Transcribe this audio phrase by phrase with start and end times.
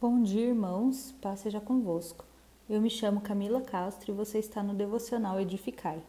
[0.00, 1.12] Bom dia, irmãos.
[1.20, 2.24] Paz seja convosco.
[2.70, 6.00] Eu me chamo Camila Castro e você está no Devocional Edificai.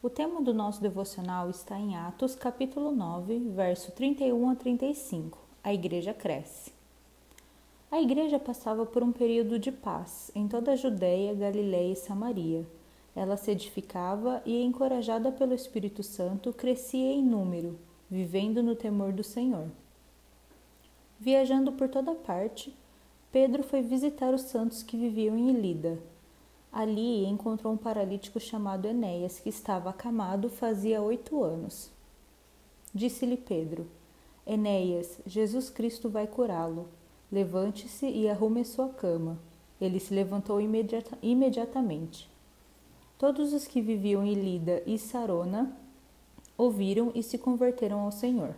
[0.00, 5.36] O tema do nosso devocional está em Atos, capítulo 9, verso 31 a 35.
[5.64, 6.72] A igreja cresce.
[7.90, 12.64] A igreja passava por um período de paz em toda a Judéia, Galiléia e Samaria.
[13.16, 17.76] Ela se edificava e, encorajada pelo Espírito Santo, crescia em número,
[18.08, 19.66] vivendo no temor do Senhor.
[21.18, 22.72] Viajando por toda parte,
[23.32, 26.02] Pedro foi visitar os santos que viviam em Lida.
[26.72, 31.92] Ali encontrou um paralítico chamado Enéas, que estava acamado fazia oito anos.
[32.92, 33.86] Disse-lhe Pedro:
[34.44, 36.88] Enéas, Jesus Cristo vai curá-lo.
[37.30, 39.38] Levante-se e arrume sua cama.
[39.80, 42.28] Ele se levantou imediata imediatamente.
[43.16, 45.76] Todos os que viviam em Lida e Sarona
[46.58, 48.56] ouviram e se converteram ao Senhor.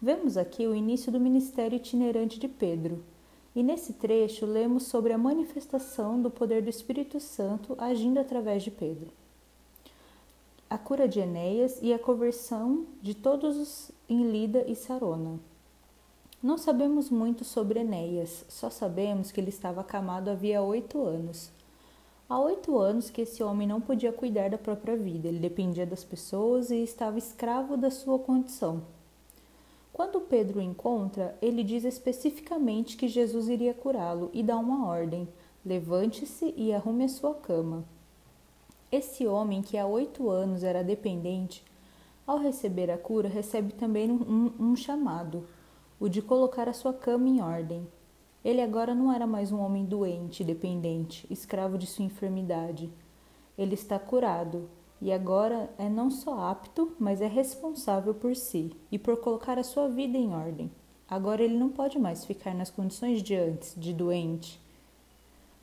[0.00, 3.04] Vemos aqui o início do ministério itinerante de Pedro,
[3.58, 8.70] e nesse trecho lemos sobre a manifestação do poder do Espírito Santo agindo através de
[8.70, 9.10] Pedro.
[10.70, 15.40] A cura de Enéas e a conversão de todos os em Lida e Sarona.
[16.40, 21.50] Não sabemos muito sobre Enéas, só sabemos que ele estava acamado havia oito anos.
[22.28, 26.04] Há oito anos que esse homem não podia cuidar da própria vida, ele dependia das
[26.04, 28.84] pessoas e estava escravo da sua condição.
[29.98, 35.28] Quando Pedro o encontra, ele diz especificamente que Jesus iria curá-lo e dá uma ordem:
[35.66, 37.84] levante-se e arrume a sua cama.
[38.92, 41.64] Esse homem, que há oito anos era dependente,
[42.24, 45.44] ao receber a cura, recebe também um, um, chamado,
[45.98, 47.84] o de colocar a sua cama em ordem.
[48.44, 52.88] Ele agora não era mais um homem doente, dependente, escravo de sua enfermidade.
[53.58, 58.98] Ele está curado, e agora é não só apto, mas é responsável por si e
[58.98, 60.70] por colocar a sua vida em ordem.
[61.08, 64.60] Agora ele não pode mais ficar nas condições de antes, de doente.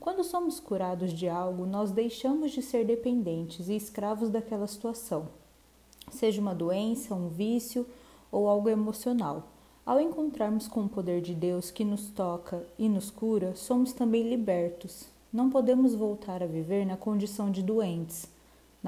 [0.00, 5.28] Quando somos curados de algo, nós deixamos de ser dependentes e escravos daquela situação,
[6.10, 7.86] seja uma doença, um vício
[8.32, 9.48] ou algo emocional.
[9.84, 14.28] Ao encontrarmos com o poder de Deus que nos toca e nos cura, somos também
[14.28, 15.06] libertos.
[15.32, 18.28] Não podemos voltar a viver na condição de doentes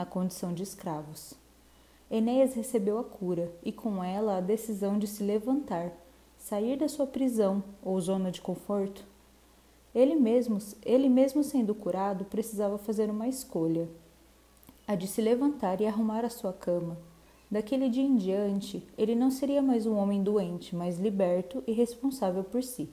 [0.00, 1.34] na condição de escravos.
[2.10, 5.92] Enéas recebeu a cura e com ela a decisão de se levantar,
[6.38, 9.04] sair da sua prisão ou zona de conforto.
[9.94, 13.90] Ele mesmo, ele mesmo sendo curado, precisava fazer uma escolha:
[14.88, 16.96] a de se levantar e arrumar a sua cama.
[17.50, 22.42] Daquele dia em diante, ele não seria mais um homem doente, mas liberto e responsável
[22.42, 22.88] por si.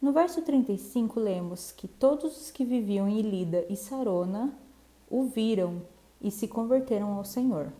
[0.00, 4.56] No verso 35, lemos que todos os que viviam em Lida e Sarona
[5.10, 5.82] o viram
[6.22, 7.72] e se converteram ao Senhor.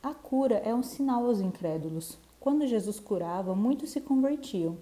[0.00, 2.16] A cura é um sinal aos incrédulos.
[2.38, 4.78] Quando Jesus curava, muitos se convertiam,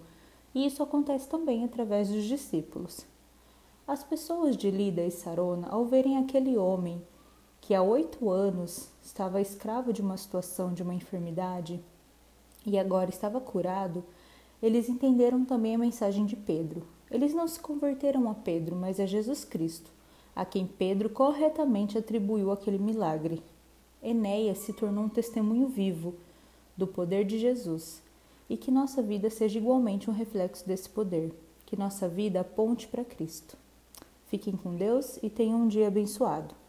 [0.54, 3.06] e isso acontece também através dos discípulos.
[3.88, 7.02] As pessoas de Lida e Sarona, ao verem aquele homem
[7.60, 11.82] que há oito anos estava escravo de uma situação de uma enfermidade
[12.66, 14.04] e agora estava curado,
[14.62, 16.86] eles entenderam também a mensagem de Pedro.
[17.10, 19.90] Eles não se converteram a Pedro, mas a Jesus Cristo
[20.34, 23.42] a quem Pedro corretamente atribuiu aquele milagre.
[24.02, 26.14] Enéas se tornou um testemunho vivo
[26.76, 28.02] do poder de Jesus
[28.48, 31.32] e que nossa vida seja igualmente um reflexo desse poder,
[31.66, 33.56] que nossa vida aponte para Cristo.
[34.26, 36.59] Fiquem com Deus e tenham um dia abençoado.